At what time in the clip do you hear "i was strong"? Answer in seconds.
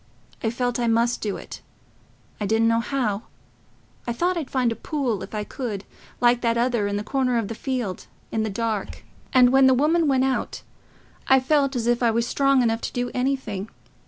12.01-12.63